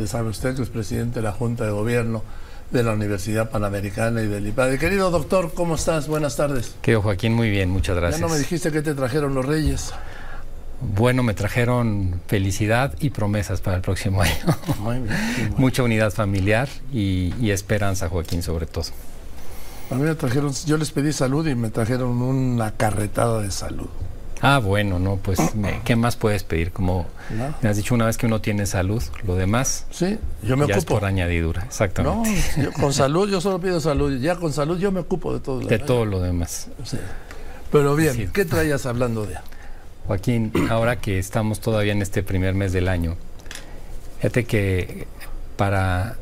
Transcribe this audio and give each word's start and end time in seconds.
ya 0.00 0.06
sabe 0.06 0.30
usted 0.30 0.56
que 0.56 0.62
es 0.62 0.70
presidente 0.70 1.20
de 1.20 1.22
la 1.22 1.32
Junta 1.32 1.64
de 1.64 1.70
Gobierno 1.70 2.22
de 2.70 2.82
la 2.82 2.92
Universidad 2.92 3.50
Panamericana 3.50 4.22
y 4.22 4.28
del 4.28 4.46
IPADE. 4.46 4.78
Querido 4.78 5.10
doctor, 5.10 5.52
¿cómo 5.52 5.74
estás? 5.74 6.08
Buenas 6.08 6.36
tardes. 6.36 6.74
Querido 6.80 7.02
Joaquín, 7.02 7.34
muy 7.34 7.50
bien, 7.50 7.68
muchas 7.68 7.96
gracias. 7.96 8.20
Ya 8.20 8.26
no 8.26 8.32
me 8.32 8.38
dijiste 8.38 8.72
que 8.72 8.80
te 8.80 8.94
trajeron 8.94 9.34
los 9.34 9.44
Reyes. 9.44 9.92
Bueno, 10.80 11.22
me 11.22 11.34
trajeron 11.34 12.22
felicidad 12.28 12.94
y 12.98 13.10
promesas 13.10 13.60
para 13.60 13.76
el 13.76 13.82
próximo 13.82 14.22
año. 14.22 14.32
Muy 14.78 15.00
bien, 15.00 15.54
Mucha 15.58 15.82
unidad 15.82 16.12
familiar 16.12 16.68
y, 16.92 17.34
y, 17.38 17.50
esperanza, 17.50 18.08
Joaquín, 18.08 18.42
sobre 18.42 18.64
todo. 18.64 18.86
A 19.90 19.96
mí 19.96 20.02
me 20.02 20.14
trajeron, 20.14 20.54
yo 20.64 20.78
les 20.78 20.90
pedí 20.92 21.12
salud 21.12 21.46
y 21.46 21.54
me 21.54 21.68
trajeron 21.68 22.22
una 22.22 22.70
carretada 22.70 23.42
de 23.42 23.50
salud. 23.50 23.90
Ah, 24.42 24.58
bueno, 24.58 24.98
no, 24.98 25.16
pues, 25.16 25.38
¿qué 25.84 25.96
más 25.96 26.16
puedes 26.16 26.44
pedir? 26.44 26.72
Como 26.72 27.06
me 27.62 27.68
has 27.68 27.76
dicho 27.76 27.94
una 27.94 28.06
vez 28.06 28.16
que 28.16 28.26
uno 28.26 28.40
tiene 28.40 28.66
salud, 28.66 29.02
lo 29.26 29.36
demás. 29.36 29.86
Sí, 29.90 30.18
yo 30.42 30.56
me 30.56 30.66
ya 30.66 30.76
ocupo. 30.76 30.94
Es 30.94 31.00
por 31.00 31.04
añadidura, 31.04 31.62
exactamente. 31.64 32.30
No, 32.56 32.72
con 32.72 32.92
salud, 32.92 33.30
yo 33.30 33.40
solo 33.40 33.60
pido 33.60 33.80
salud. 33.80 34.18
Ya 34.20 34.36
con 34.36 34.52
salud 34.52 34.78
yo 34.78 34.92
me 34.92 35.00
ocupo 35.00 35.32
de 35.34 35.40
todo 35.40 35.60
lo 35.60 35.66
De 35.66 35.78
todo 35.78 36.04
lo 36.04 36.20
demás. 36.20 36.68
Sí. 36.84 36.98
Pero 37.70 37.94
bien, 37.94 38.30
¿qué 38.32 38.44
traías 38.44 38.86
hablando 38.86 39.26
de? 39.26 39.36
Joaquín, 40.06 40.52
ahora 40.70 40.96
que 40.96 41.18
estamos 41.18 41.60
todavía 41.60 41.92
en 41.92 42.02
este 42.02 42.22
primer 42.22 42.54
mes 42.54 42.72
del 42.72 42.88
año, 42.88 43.16
fíjate 44.18 44.44
que 44.44 45.06
para 45.56 46.16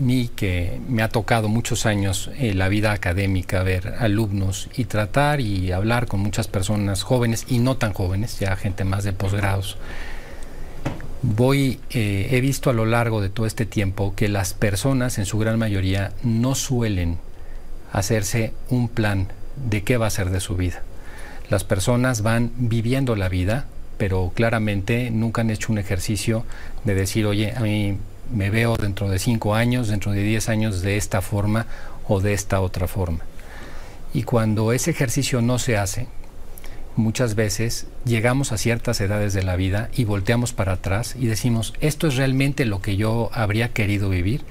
mí 0.00 0.30
que 0.34 0.80
me 0.88 1.02
ha 1.02 1.08
tocado 1.08 1.48
muchos 1.48 1.86
años 1.86 2.30
en 2.38 2.58
la 2.58 2.68
vida 2.68 2.92
académica 2.92 3.62
ver 3.62 3.94
alumnos 3.98 4.68
y 4.76 4.86
tratar 4.86 5.40
y 5.40 5.72
hablar 5.72 6.06
con 6.06 6.20
muchas 6.20 6.48
personas 6.48 7.02
jóvenes 7.02 7.46
y 7.48 7.58
no 7.58 7.76
tan 7.76 7.92
jóvenes, 7.92 8.38
ya 8.40 8.56
gente 8.56 8.84
más 8.84 9.04
de 9.04 9.12
posgrados. 9.12 9.76
Voy, 11.22 11.80
eh, 11.90 12.28
he 12.30 12.40
visto 12.40 12.70
a 12.70 12.72
lo 12.72 12.86
largo 12.86 13.20
de 13.20 13.28
todo 13.28 13.46
este 13.46 13.66
tiempo 13.66 14.14
que 14.16 14.28
las 14.28 14.54
personas 14.54 15.18
en 15.18 15.26
su 15.26 15.38
gran 15.38 15.58
mayoría 15.58 16.12
no 16.22 16.54
suelen 16.54 17.18
hacerse 17.92 18.54
un 18.70 18.88
plan 18.88 19.28
de 19.68 19.82
qué 19.82 19.98
va 19.98 20.06
a 20.06 20.10
ser 20.10 20.30
de 20.30 20.40
su 20.40 20.56
vida. 20.56 20.82
Las 21.50 21.64
personas 21.64 22.22
van 22.22 22.52
viviendo 22.56 23.16
la 23.16 23.28
vida, 23.28 23.66
pero 23.98 24.32
claramente 24.34 25.10
nunca 25.10 25.42
han 25.42 25.50
hecho 25.50 25.72
un 25.72 25.78
ejercicio 25.78 26.44
de 26.84 26.94
decir, 26.94 27.26
oye, 27.26 27.52
a 27.54 27.60
mí 27.60 27.98
me 28.32 28.50
veo 28.50 28.76
dentro 28.76 29.08
de 29.08 29.18
cinco 29.18 29.54
años, 29.54 29.88
dentro 29.88 30.12
de 30.12 30.22
diez 30.22 30.48
años 30.48 30.82
de 30.82 30.96
esta 30.96 31.20
forma 31.20 31.66
o 32.06 32.20
de 32.20 32.32
esta 32.32 32.60
otra 32.60 32.86
forma. 32.86 33.20
Y 34.12 34.24
cuando 34.24 34.72
ese 34.72 34.90
ejercicio 34.90 35.40
no 35.40 35.58
se 35.58 35.76
hace, 35.76 36.08
muchas 36.96 37.34
veces 37.34 37.86
llegamos 38.04 38.52
a 38.52 38.58
ciertas 38.58 39.00
edades 39.00 39.32
de 39.32 39.42
la 39.42 39.56
vida 39.56 39.88
y 39.94 40.04
volteamos 40.04 40.52
para 40.52 40.72
atrás 40.72 41.14
y 41.18 41.26
decimos, 41.26 41.74
¿esto 41.80 42.08
es 42.08 42.16
realmente 42.16 42.64
lo 42.64 42.82
que 42.82 42.96
yo 42.96 43.30
habría 43.32 43.68
querido 43.68 44.08
vivir? 44.08 44.44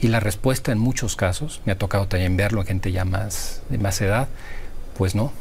Y 0.00 0.08
la 0.08 0.20
respuesta 0.20 0.70
en 0.70 0.78
muchos 0.78 1.16
casos, 1.16 1.60
me 1.64 1.72
ha 1.72 1.78
tocado 1.78 2.06
también 2.06 2.36
verlo 2.36 2.60
en 2.60 2.66
gente 2.66 2.92
ya 2.92 3.04
más 3.04 3.62
de 3.68 3.78
más 3.78 4.00
edad, 4.00 4.28
pues 4.96 5.14
no. 5.14 5.32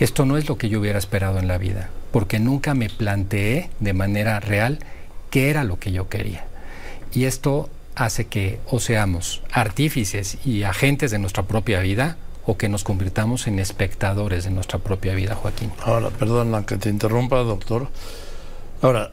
Esto 0.00 0.24
no 0.24 0.38
es 0.38 0.48
lo 0.48 0.56
que 0.56 0.70
yo 0.70 0.80
hubiera 0.80 0.98
esperado 0.98 1.38
en 1.38 1.46
la 1.46 1.58
vida, 1.58 1.90
porque 2.10 2.38
nunca 2.38 2.74
me 2.74 2.88
planteé 2.88 3.70
de 3.80 3.92
manera 3.92 4.40
real 4.40 4.78
qué 5.28 5.50
era 5.50 5.62
lo 5.62 5.78
que 5.78 5.92
yo 5.92 6.08
quería. 6.08 6.49
Y 7.12 7.24
esto 7.24 7.68
hace 7.94 8.26
que 8.26 8.60
o 8.70 8.80
seamos 8.80 9.42
artífices 9.52 10.38
y 10.44 10.62
agentes 10.62 11.10
de 11.10 11.18
nuestra 11.18 11.44
propia 11.44 11.80
vida 11.80 12.16
o 12.46 12.56
que 12.56 12.68
nos 12.68 12.84
convirtamos 12.84 13.46
en 13.46 13.58
espectadores 13.58 14.44
de 14.44 14.50
nuestra 14.50 14.78
propia 14.78 15.14
vida, 15.14 15.34
Joaquín. 15.34 15.70
Ahora, 15.84 16.10
perdona 16.10 16.64
que 16.64 16.76
te 16.76 16.88
interrumpa, 16.88 17.36
doctor. 17.38 17.88
Ahora, 18.82 19.12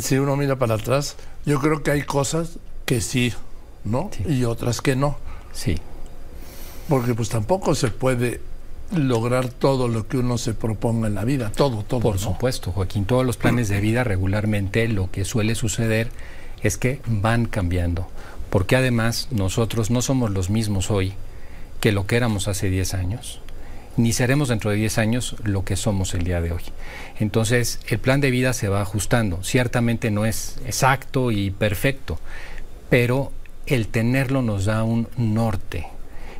si 0.00 0.16
uno 0.18 0.36
mira 0.36 0.56
para 0.56 0.74
atrás, 0.74 1.16
yo 1.44 1.60
creo 1.60 1.82
que 1.82 1.90
hay 1.90 2.02
cosas 2.02 2.58
que 2.84 3.00
sí, 3.00 3.32
¿no? 3.84 4.10
Y 4.26 4.44
otras 4.44 4.80
que 4.80 4.96
no. 4.96 5.16
Sí. 5.52 5.78
Porque 6.88 7.14
pues 7.14 7.28
tampoco 7.28 7.74
se 7.74 7.88
puede 7.88 8.40
lograr 8.94 9.48
todo 9.48 9.88
lo 9.88 10.06
que 10.06 10.18
uno 10.18 10.38
se 10.38 10.54
proponga 10.54 11.08
en 11.08 11.14
la 11.14 11.24
vida, 11.24 11.50
todo, 11.50 11.82
todo. 11.82 12.00
Por 12.00 12.18
supuesto, 12.18 12.70
Joaquín, 12.72 13.06
todos 13.06 13.24
los 13.24 13.36
planes 13.36 13.68
de 13.68 13.80
vida 13.82 14.04
regularmente 14.04 14.86
lo 14.88 15.10
que 15.10 15.24
suele 15.24 15.54
suceder 15.54 16.10
es 16.64 16.78
que 16.78 17.00
van 17.06 17.44
cambiando, 17.44 18.08
porque 18.50 18.74
además 18.74 19.28
nosotros 19.30 19.90
no 19.90 20.02
somos 20.02 20.30
los 20.30 20.50
mismos 20.50 20.90
hoy 20.90 21.12
que 21.80 21.92
lo 21.92 22.06
que 22.06 22.16
éramos 22.16 22.48
hace 22.48 22.70
10 22.70 22.94
años, 22.94 23.40
ni 23.96 24.12
seremos 24.12 24.48
dentro 24.48 24.70
de 24.70 24.76
10 24.78 24.98
años 24.98 25.36
lo 25.44 25.64
que 25.64 25.76
somos 25.76 26.14
el 26.14 26.24
día 26.24 26.40
de 26.40 26.52
hoy. 26.52 26.62
Entonces, 27.20 27.78
el 27.86 27.98
plan 27.98 28.20
de 28.20 28.30
vida 28.30 28.54
se 28.54 28.68
va 28.68 28.80
ajustando. 28.80 29.44
Ciertamente 29.44 30.10
no 30.10 30.26
es 30.26 30.56
exacto 30.66 31.30
y 31.30 31.50
perfecto, 31.50 32.18
pero 32.88 33.30
el 33.66 33.86
tenerlo 33.86 34.42
nos 34.42 34.64
da 34.64 34.82
un 34.82 35.06
norte, 35.18 35.86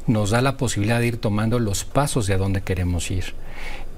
nos 0.06 0.30
da 0.30 0.40
la 0.40 0.56
posibilidad 0.56 1.00
de 1.00 1.06
ir 1.06 1.16
tomando 1.18 1.58
los 1.58 1.84
pasos 1.84 2.26
de 2.26 2.34
a 2.34 2.38
dónde 2.38 2.62
queremos 2.62 3.10
ir 3.10 3.34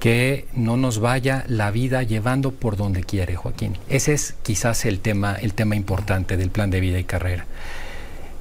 que 0.01 0.47
no 0.55 0.77
nos 0.77 0.99
vaya 0.99 1.45
la 1.49 1.71
vida 1.71 2.03
llevando 2.03 2.53
por 2.53 2.77
donde 2.77 3.03
quiere, 3.05 3.37
Joaquín. 3.37 3.79
Ese 3.89 4.12
es 4.12 4.34
quizás 4.43 4.84
el 4.84 5.01
tema, 5.01 5.34
el 5.34 5.55
tema 5.55 5.77
importante 5.77 6.37
del 6.37 6.51
plan 6.51 6.71
de 6.71 6.81
vida 6.81 6.99
y 6.99 7.05
carrera. 7.05 7.47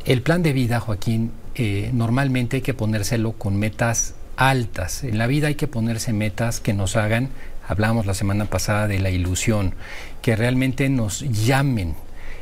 El 0.06 0.22
plan 0.22 0.44
de 0.44 0.54
vida, 0.54 0.80
Joaquín, 0.80 1.32
eh, 1.56 1.90
normalmente 1.94 2.58
hay 2.58 2.62
que 2.62 2.74
ponérselo 2.74 3.34
con 3.34 3.58
metas 3.58 4.16
altas. 4.38 5.04
En 5.04 5.18
la 5.18 5.28
vida 5.28 5.48
hay 5.48 5.56
que 5.56 5.68
ponerse 5.68 6.14
metas 6.14 6.60
que 6.60 6.74
nos 6.74 6.96
hagan, 6.96 7.30
hablamos 7.68 8.06
la 8.06 8.14
semana 8.14 8.46
pasada 8.46 8.88
de 8.88 9.00
la 9.00 9.10
ilusión, 9.10 9.74
que 10.22 10.36
realmente 10.36 10.90
nos 10.90 11.22
llamen, 11.22 11.96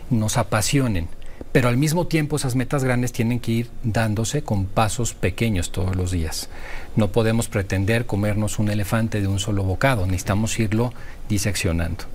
nos 0.10 0.38
apasionen 0.38 1.08
pero 1.52 1.70
al 1.70 1.78
mismo 1.78 2.08
tiempo 2.08 2.36
esas 2.36 2.56
metas 2.56 2.84
grandes 2.84 3.12
tienen 3.12 3.40
que 3.40 3.52
ir 3.52 3.70
dándose 3.84 4.42
con 4.42 4.66
pasos 4.66 5.14
pequeños 5.14 5.72
todos 5.72 5.96
los 5.96 6.12
días. 6.12 6.50
No 6.96 7.12
podemos 7.12 7.48
pretender 7.48 8.06
comernos 8.06 8.60
un 8.60 8.70
elefante 8.70 9.22
de 9.22 9.28
un 9.28 9.40
solo 9.40 9.64
bocado, 9.64 10.06
necesitamos 10.06 10.58
irlo 10.60 10.94
diseccionando. 11.30 12.06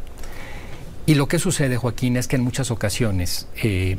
Y 1.06 1.15
lo 1.15 1.27
que 1.29 1.39
sucede, 1.39 1.77
Joaquín, 1.77 2.17
es 2.17 2.29
que 2.29 2.37
en 2.37 2.43
muchas 2.43 2.71
ocasiones 2.71 3.49
eh, 3.62 3.97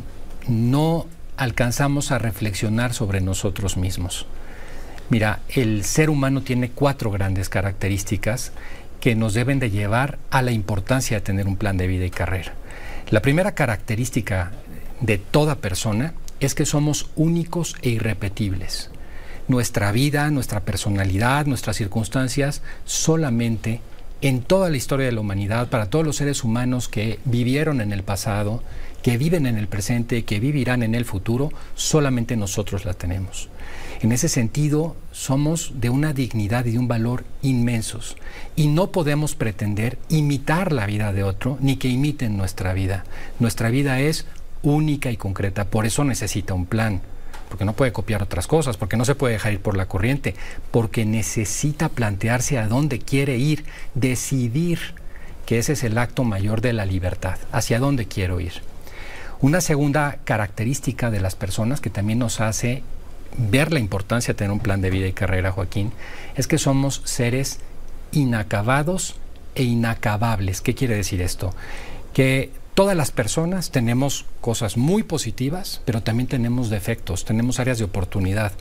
no 0.47 1.07
alcanzamos 1.37 2.11
a 2.11 2.19
reflexionar 2.19 2.93
sobre 2.93 3.21
nosotros 3.21 3.77
mismos. 3.77 4.27
Mira, 5.09 5.39
el 5.49 5.85
ser 5.85 6.09
humano 6.09 6.41
tiene 6.41 6.69
cuatro 6.69 7.09
grandes 7.09 7.49
características 7.49 8.51
que 8.99 9.15
nos 9.15 9.33
deben 9.33 9.57
de 9.59 9.71
llevar 9.71 10.19
a 10.29 10.41
la 10.41 10.51
importancia 10.51 11.17
de 11.17 11.21
tener 11.21 11.47
un 11.47 11.55
plan 11.55 11.77
de 11.77 11.87
vida 11.87 12.05
y 12.05 12.11
carrera. 12.11 12.53
La 13.09 13.21
primera 13.21 13.55
característica 13.55 14.51
de 15.01 15.17
toda 15.17 15.55
persona 15.55 16.13
es 16.39 16.55
que 16.55 16.65
somos 16.65 17.09
únicos 17.15 17.75
e 17.81 17.89
irrepetibles. 17.89 18.89
Nuestra 19.47 19.91
vida, 19.91 20.29
nuestra 20.29 20.61
personalidad, 20.61 21.45
nuestras 21.45 21.77
circunstancias, 21.77 22.61
solamente 22.85 23.81
en 24.21 24.41
toda 24.41 24.69
la 24.69 24.77
historia 24.77 25.05
de 25.05 25.11
la 25.11 25.21
humanidad, 25.21 25.69
para 25.69 25.89
todos 25.89 26.05
los 26.05 26.17
seres 26.17 26.43
humanos 26.43 26.89
que 26.89 27.19
vivieron 27.25 27.81
en 27.81 27.93
el 27.93 28.03
pasado, 28.03 28.61
que 29.01 29.17
viven 29.17 29.45
en 29.45 29.57
el 29.57 29.67
presente, 29.67 30.23
que 30.25 30.41
vivirán 30.41 30.83
en 30.83 30.93
el 30.93 31.05
futuro, 31.05 31.51
solamente 31.75 32.35
nosotros 32.35 32.83
la 32.83 32.93
tenemos. 32.93 33.47
En 34.01 34.11
ese 34.11 34.27
sentido, 34.29 34.95
somos 35.11 35.73
de 35.75 35.89
una 35.89 36.13
dignidad 36.13 36.65
y 36.65 36.71
de 36.71 36.79
un 36.79 36.87
valor 36.87 37.23
inmensos 37.41 38.17
y 38.55 38.67
no 38.67 38.91
podemos 38.91 39.35
pretender 39.35 39.97
imitar 40.09 40.71
la 40.71 40.85
vida 40.85 41.11
de 41.13 41.23
otro 41.23 41.57
ni 41.61 41.77
que 41.77 41.87
imiten 41.87 42.37
nuestra 42.37 42.73
vida. 42.73 43.05
Nuestra 43.39 43.69
vida 43.69 43.99
es 43.99 44.25
única 44.63 45.11
y 45.11 45.17
concreta. 45.17 45.65
Por 45.65 45.85
eso 45.85 46.03
necesita 46.03 46.53
un 46.53 46.65
plan, 46.65 47.01
porque 47.49 47.65
no 47.65 47.73
puede 47.73 47.91
copiar 47.91 48.23
otras 48.23 48.47
cosas, 48.47 48.77
porque 48.77 48.97
no 48.97 49.05
se 49.05 49.15
puede 49.15 49.33
dejar 49.33 49.53
ir 49.53 49.61
por 49.61 49.77
la 49.77 49.87
corriente, 49.87 50.35
porque 50.71 51.05
necesita 51.05 51.89
plantearse 51.89 52.57
a 52.57 52.67
dónde 52.67 52.99
quiere 52.99 53.37
ir, 53.37 53.65
decidir, 53.95 54.79
que 55.45 55.57
ese 55.57 55.73
es 55.73 55.83
el 55.83 55.97
acto 55.97 56.23
mayor 56.23 56.61
de 56.61 56.73
la 56.73 56.85
libertad, 56.85 57.37
hacia 57.51 57.79
dónde 57.79 58.05
quiero 58.05 58.39
ir. 58.39 58.53
Una 59.41 59.61
segunda 59.61 60.17
característica 60.25 61.09
de 61.09 61.21
las 61.21 61.35
personas 61.35 61.81
que 61.81 61.89
también 61.89 62.19
nos 62.19 62.41
hace 62.41 62.83
ver 63.37 63.71
la 63.71 63.79
importancia 63.79 64.33
de 64.33 64.37
tener 64.37 64.51
un 64.51 64.59
plan 64.59 64.81
de 64.81 64.89
vida 64.89 65.07
y 65.07 65.13
carrera, 65.13 65.51
Joaquín, 65.51 65.91
es 66.35 66.47
que 66.47 66.57
somos 66.57 67.01
seres 67.05 67.59
inacabados 68.11 69.15
e 69.55 69.63
inacabables. 69.63 70.61
¿Qué 70.61 70.75
quiere 70.75 70.95
decir 70.95 71.21
esto? 71.21 71.53
Que 72.13 72.51
Todas 72.79 72.95
las 72.95 73.11
personas 73.11 73.71
tenemos 73.71 74.25
cosas 74.39 74.77
muy 74.77 75.03
positivas, 75.03 75.81
pero 75.83 76.01
también 76.01 76.27
tenemos 76.27 76.69
defectos, 76.69 77.25
tenemos 77.25 77.59
áreas 77.59 77.77
de 77.77 77.83
oportunidad, 77.83 78.53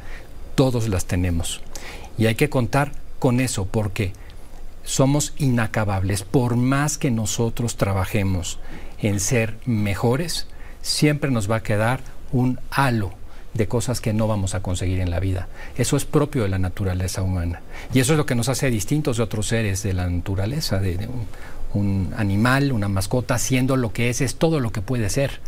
todos 0.56 0.88
las 0.88 1.04
tenemos. 1.04 1.60
Y 2.18 2.26
hay 2.26 2.34
que 2.34 2.50
contar 2.50 2.90
con 3.20 3.38
eso 3.38 3.66
porque 3.66 4.12
somos 4.82 5.34
inacabables. 5.38 6.24
Por 6.24 6.56
más 6.56 6.98
que 6.98 7.12
nosotros 7.12 7.76
trabajemos 7.76 8.58
en 9.00 9.20
ser 9.20 9.56
mejores, 9.66 10.48
siempre 10.82 11.30
nos 11.30 11.48
va 11.48 11.54
a 11.54 11.62
quedar 11.62 12.00
un 12.32 12.58
halo 12.72 13.12
de 13.54 13.68
cosas 13.68 14.00
que 14.00 14.12
no 14.12 14.26
vamos 14.26 14.56
a 14.56 14.62
conseguir 14.62 14.98
en 14.98 15.10
la 15.10 15.20
vida. 15.20 15.46
Eso 15.76 15.96
es 15.96 16.04
propio 16.04 16.42
de 16.42 16.48
la 16.48 16.58
naturaleza 16.58 17.22
humana. 17.22 17.62
Y 17.94 18.00
eso 18.00 18.14
es 18.14 18.18
lo 18.18 18.26
que 18.26 18.34
nos 18.34 18.48
hace 18.48 18.68
distintos 18.68 19.18
de 19.18 19.22
otros 19.22 19.46
seres 19.46 19.84
de 19.84 19.92
la 19.92 20.08
naturaleza, 20.08 20.80
de, 20.80 21.08
animal, 22.16 22.72
una 22.72 22.88
mascota, 22.88 23.38
siendo 23.38 23.76
lo 23.76 23.92
que 23.92 24.10
es, 24.10 24.20
es 24.20 24.36
todo 24.36 24.60
lo 24.60 24.72
que 24.72 24.82
puede 24.82 25.10
ser. 25.10 25.40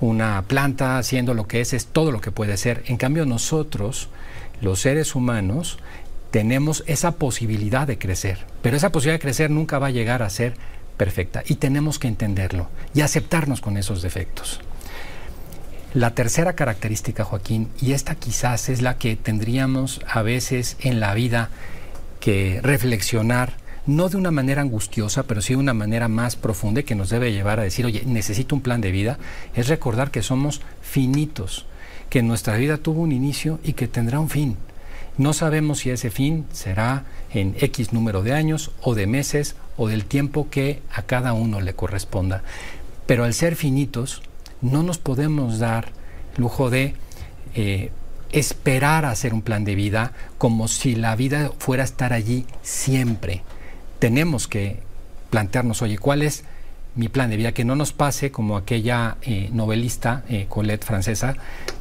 una 0.00 0.42
planta 0.48 0.96
haciendo 0.96 1.34
lo 1.34 1.46
que 1.46 1.60
es, 1.60 1.74
es 1.74 1.86
todo 1.86 2.10
lo 2.10 2.22
que 2.22 2.30
puede 2.30 2.56
ser. 2.56 2.82
En 2.86 2.96
cambio 2.96 3.26
nosotros, 3.26 4.08
los 4.62 4.80
seres 4.80 5.14
humanos, 5.14 5.78
tenemos 6.30 6.84
esa 6.86 7.12
posibilidad 7.12 7.86
de 7.86 7.98
crecer, 7.98 8.38
pero 8.62 8.76
esa 8.76 8.92
posibilidad 8.92 9.18
de 9.18 9.22
crecer 9.22 9.50
nunca 9.50 9.78
va 9.78 9.88
a 9.88 9.90
llegar 9.90 10.22
a 10.22 10.30
ser 10.30 10.54
perfecta 10.96 11.42
y 11.46 11.56
tenemos 11.56 11.98
que 11.98 12.08
entenderlo 12.08 12.68
y 12.94 13.00
aceptarnos 13.00 13.60
con 13.60 13.76
esos 13.76 14.02
defectos. 14.02 14.60
La 15.92 16.14
tercera 16.14 16.52
característica, 16.52 17.24
Joaquín, 17.24 17.68
y 17.80 17.92
esta 17.92 18.14
quizás 18.14 18.68
es 18.68 18.80
la 18.80 18.96
que 18.96 19.16
tendríamos 19.16 20.00
a 20.06 20.22
veces 20.22 20.76
en 20.80 21.00
la 21.00 21.14
vida 21.14 21.50
que 22.20 22.60
reflexionar, 22.62 23.54
no 23.86 24.08
de 24.08 24.16
una 24.16 24.30
manera 24.30 24.62
angustiosa, 24.62 25.24
pero 25.24 25.40
sí 25.40 25.54
de 25.54 25.60
una 25.60 25.74
manera 25.74 26.08
más 26.08 26.36
profunda 26.36 26.82
que 26.82 26.94
nos 26.94 27.10
debe 27.10 27.32
llevar 27.32 27.60
a 27.60 27.64
decir, 27.64 27.86
oye, 27.86 28.02
necesito 28.06 28.54
un 28.54 28.60
plan 28.60 28.80
de 28.80 28.90
vida, 28.90 29.18
es 29.54 29.68
recordar 29.68 30.10
que 30.10 30.22
somos 30.22 30.60
finitos, 30.82 31.66
que 32.08 32.22
nuestra 32.22 32.56
vida 32.56 32.76
tuvo 32.76 33.02
un 33.02 33.12
inicio 33.12 33.58
y 33.62 33.72
que 33.72 33.88
tendrá 33.88 34.20
un 34.20 34.28
fin. 34.28 34.56
No 35.18 35.32
sabemos 35.32 35.80
si 35.80 35.90
ese 35.90 36.10
fin 36.10 36.46
será 36.52 37.04
en 37.32 37.54
X 37.58 37.92
número 37.92 38.22
de 38.22 38.32
años 38.32 38.70
o 38.80 38.94
de 38.94 39.06
meses 39.06 39.56
o 39.76 39.88
del 39.88 40.04
tiempo 40.04 40.48
que 40.50 40.82
a 40.92 41.02
cada 41.02 41.32
uno 41.32 41.60
le 41.60 41.74
corresponda. 41.74 42.42
Pero 43.06 43.24
al 43.24 43.34
ser 43.34 43.56
finitos, 43.56 44.22
no 44.60 44.82
nos 44.82 44.98
podemos 44.98 45.58
dar 45.58 45.88
lujo 46.36 46.70
de 46.70 46.94
eh, 47.54 47.90
esperar 48.32 49.04
a 49.04 49.10
hacer 49.10 49.34
un 49.34 49.42
plan 49.42 49.64
de 49.64 49.74
vida 49.74 50.12
como 50.38 50.68
si 50.68 50.94
la 50.94 51.16
vida 51.16 51.50
fuera 51.58 51.82
a 51.82 51.86
estar 51.86 52.12
allí 52.12 52.46
siempre. 52.62 53.42
Tenemos 54.00 54.48
que 54.48 54.80
plantearnos, 55.30 55.82
oye, 55.82 55.96
¿cuál 55.96 56.22
es 56.22 56.42
mi 56.96 57.08
plan 57.08 57.30
de 57.30 57.36
vida? 57.36 57.52
Que 57.52 57.64
no 57.64 57.76
nos 57.76 57.92
pase 57.92 58.32
como 58.32 58.56
aquella 58.56 59.16
eh, 59.22 59.48
novelista 59.52 60.24
eh, 60.28 60.46
Colette 60.48 60.84
francesa 60.84 61.36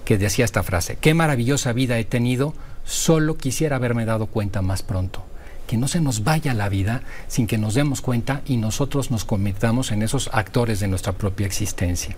que 0.06 0.20
decía 0.20 0.46
esta 0.46 0.62
frase, 0.62 0.98
qué 1.02 1.16
maravillosa 1.16 1.74
vida 1.74 1.98
he 1.98 2.06
tenido, 2.06 2.54
solo 2.86 3.38
quisiera 3.38 3.78
haberme 3.78 4.06
dado 4.06 4.28
cuenta 4.28 4.62
más 4.62 4.84
pronto 4.84 5.26
que 5.70 5.78
no 5.78 5.88
se 5.88 6.02
nos 6.02 6.24
vaya 6.24 6.56
la 6.56 6.68
vida 6.68 7.04
sin 7.28 7.46
que 7.46 7.60
nos 7.60 7.76
demos 7.76 8.02
cuenta 8.02 8.42
y 8.48 8.58
nosotros 8.58 9.12
nos 9.12 9.24
convirtamos 9.24 9.92
en 9.92 10.02
esos 10.02 10.28
actores 10.34 10.80
de 10.80 10.88
nuestra 10.88 11.14
propia 11.14 11.46
existencia. 11.46 12.16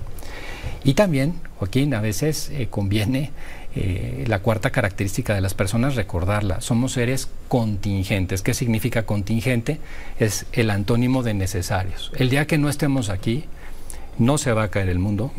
Y 0.86 0.94
también, 0.94 1.34
Joaquín, 1.58 1.94
a 1.94 2.00
veces 2.00 2.50
eh, 2.54 2.68
conviene 2.70 3.32
eh, 3.74 4.26
la 4.28 4.40
cuarta 4.40 4.70
característica 4.70 5.34
de 5.34 5.42
las 5.42 5.54
personas 5.54 5.96
recordarla. 5.96 6.62
Somos 6.62 6.94
seres 6.94 7.30
contingentes. 7.48 8.42
¿Qué 8.42 8.54
significa 8.54 9.04
contingente? 9.04 9.80
Es 10.20 10.46
el 10.52 10.70
antónimo 10.70 11.24
de 11.24 11.34
necesarios. 11.34 12.12
El 12.16 12.30
día 12.30 12.48
que 12.48 12.58
no 12.58 12.70
estemos 12.70 13.10
aquí, 13.10 13.46
no 14.18 14.38
se 14.38 14.52
va 14.52 14.64
a 14.64 14.68
caer 14.68 14.90
el 14.90 15.00
mundo, 15.00 15.32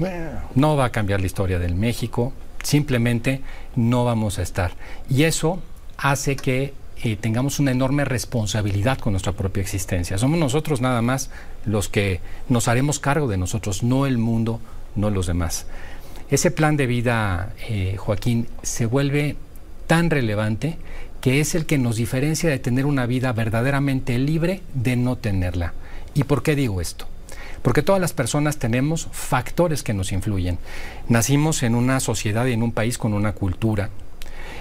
no 0.54 0.76
va 0.76 0.86
a 0.86 0.92
cambiar 0.92 1.20
la 1.20 1.26
historia 1.26 1.58
del 1.58 1.74
México, 1.74 2.32
simplemente 2.62 3.42
no 3.76 4.04
vamos 4.04 4.38
a 4.38 4.42
estar. 4.42 4.72
Y 5.10 5.24
eso 5.24 5.60
hace 5.98 6.36
que 6.36 6.74
eh, 7.04 7.16
tengamos 7.16 7.58
una 7.58 7.70
enorme 7.70 8.04
responsabilidad 8.04 8.98
con 8.98 9.12
nuestra 9.12 9.32
propia 9.32 9.60
existencia. 9.60 10.18
Somos 10.18 10.38
nosotros 10.38 10.80
nada 10.80 11.02
más 11.02 11.30
los 11.64 11.88
que 11.88 12.20
nos 12.48 12.68
haremos 12.68 12.98
cargo 12.98 13.28
de 13.28 13.36
nosotros, 13.36 13.82
no 13.82 14.06
el 14.06 14.18
mundo, 14.18 14.60
no 14.94 15.10
los 15.10 15.26
demás. 15.26 15.66
Ese 16.32 16.50
plan 16.50 16.78
de 16.78 16.86
vida, 16.86 17.52
eh, 17.68 17.96
Joaquín, 17.98 18.48
se 18.62 18.86
vuelve 18.86 19.36
tan 19.86 20.08
relevante 20.08 20.78
que 21.20 21.40
es 21.40 21.54
el 21.54 21.66
que 21.66 21.76
nos 21.76 21.96
diferencia 21.96 22.48
de 22.48 22.58
tener 22.58 22.86
una 22.86 23.04
vida 23.04 23.30
verdaderamente 23.34 24.18
libre 24.18 24.62
de 24.72 24.96
no 24.96 25.16
tenerla. 25.16 25.74
¿Y 26.14 26.24
por 26.24 26.42
qué 26.42 26.56
digo 26.56 26.80
esto? 26.80 27.06
Porque 27.60 27.82
todas 27.82 28.00
las 28.00 28.14
personas 28.14 28.56
tenemos 28.56 29.08
factores 29.12 29.82
que 29.82 29.92
nos 29.92 30.10
influyen. 30.10 30.58
Nacimos 31.06 31.62
en 31.62 31.74
una 31.74 32.00
sociedad 32.00 32.46
y 32.46 32.52
en 32.52 32.62
un 32.62 32.72
país 32.72 32.96
con 32.96 33.12
una 33.12 33.34
cultura, 33.34 33.90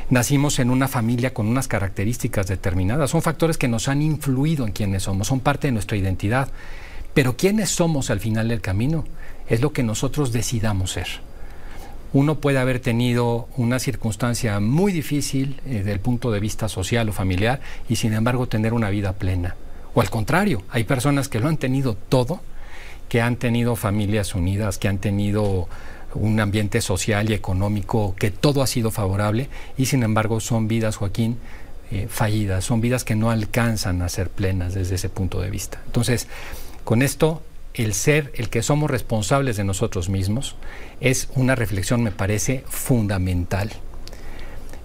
nacimos 0.09 0.59
en 0.59 0.71
una 0.71 0.89
familia 0.89 1.33
con 1.33 1.47
unas 1.47 1.69
características 1.69 2.47
determinadas. 2.47 3.11
Son 3.11 3.21
factores 3.21 3.57
que 3.57 3.69
nos 3.69 3.87
han 3.87 4.01
influido 4.01 4.67
en 4.67 4.73
quienes 4.73 5.03
somos, 5.03 5.27
son 5.27 5.39
parte 5.39 5.69
de 5.69 5.71
nuestra 5.71 5.95
identidad. 5.95 6.49
Pero 7.13 7.37
quiénes 7.37 7.69
somos 7.69 8.09
al 8.09 8.19
final 8.19 8.49
del 8.49 8.59
camino 8.59 9.05
es 9.47 9.61
lo 9.61 9.71
que 9.71 9.83
nosotros 9.83 10.33
decidamos 10.33 10.91
ser. 10.91 11.30
Uno 12.13 12.39
puede 12.39 12.59
haber 12.59 12.79
tenido 12.79 13.47
una 13.55 13.79
circunstancia 13.79 14.59
muy 14.59 14.91
difícil 14.91 15.61
eh, 15.65 15.75
desde 15.75 15.93
el 15.93 15.99
punto 15.99 16.31
de 16.31 16.39
vista 16.39 16.67
social 16.67 17.07
o 17.09 17.13
familiar 17.13 17.61
y 17.87 17.95
sin 17.95 18.13
embargo 18.13 18.47
tener 18.47 18.73
una 18.73 18.89
vida 18.89 19.13
plena. 19.13 19.55
O 19.93 20.01
al 20.01 20.09
contrario, 20.09 20.63
hay 20.69 20.83
personas 20.83 21.29
que 21.29 21.39
lo 21.39 21.47
han 21.47 21.57
tenido 21.57 21.95
todo, 21.95 22.41
que 23.09 23.21
han 23.21 23.37
tenido 23.37 23.75
familias 23.75 24.35
unidas, 24.35 24.77
que 24.77 24.87
han 24.87 24.99
tenido 24.99 25.67
un 26.13 26.39
ambiente 26.39 26.81
social 26.81 27.29
y 27.29 27.33
económico 27.33 28.15
que 28.17 28.31
todo 28.31 28.61
ha 28.61 28.67
sido 28.67 28.91
favorable 28.91 29.49
y 29.77 29.85
sin 29.85 30.03
embargo 30.03 30.39
son 30.39 30.67
vidas, 30.67 30.97
Joaquín, 30.97 31.37
eh, 31.91 32.07
fallidas, 32.09 32.63
son 32.63 32.81
vidas 32.81 33.03
que 33.03 33.15
no 33.15 33.31
alcanzan 33.31 34.01
a 34.01 34.09
ser 34.09 34.29
plenas 34.29 34.73
desde 34.73 34.95
ese 34.95 35.09
punto 35.09 35.41
de 35.41 35.49
vista. 35.49 35.81
Entonces, 35.85 36.27
con 36.83 37.01
esto, 37.01 37.41
el 37.73 37.93
ser, 37.93 38.31
el 38.35 38.49
que 38.49 38.63
somos 38.63 38.89
responsables 38.89 39.57
de 39.57 39.63
nosotros 39.63 40.09
mismos, 40.09 40.55
es 40.99 41.29
una 41.35 41.55
reflexión, 41.55 42.03
me 42.03 42.11
parece, 42.11 42.63
fundamental. 42.67 43.71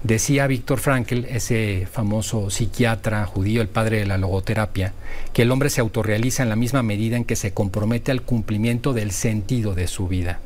Decía 0.02 0.46
Víctor 0.46 0.78
Frankl, 0.78 1.24
ese 1.24 1.88
famoso 1.90 2.50
psiquiatra 2.50 3.26
judío, 3.26 3.60
el 3.60 3.68
padre 3.68 3.98
de 3.98 4.06
la 4.06 4.18
logoterapia, 4.18 4.92
que 5.32 5.42
el 5.42 5.50
hombre 5.50 5.68
se 5.68 5.80
autorrealiza 5.80 6.44
en 6.44 6.48
la 6.48 6.54
misma 6.54 6.82
medida 6.84 7.16
en 7.16 7.24
que 7.24 7.34
se 7.34 7.52
compromete 7.52 8.12
al 8.12 8.22
cumplimiento 8.22 8.92
del 8.92 9.10
sentido 9.10 9.74
de 9.74 9.88
su 9.88 10.06
vida. 10.06 10.38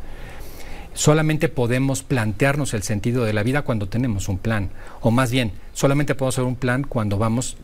Solamente 0.95 1.49
podemos 1.49 2.03
plantearnos 2.03 2.75
el 2.75 2.83
sentido 2.83 3.25
de 3.25 3.33
la 3.33 3.43
vida 3.43 3.63
cuando 3.63 3.89
tenemos 3.89 4.29
un 4.29 4.39
plan, 4.39 4.71
o 5.01 5.11
más 5.11 5.31
bien, 5.31 5.53
solamente 5.75 6.15
podemos 6.15 6.37
hacer 6.37 6.45
un 6.45 6.57
plan 6.57 6.85
cuando 6.85 7.19
vamos 7.19 7.57